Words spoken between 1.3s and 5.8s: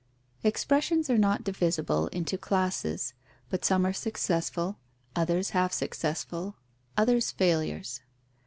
divisible into classes, but some are successful, others half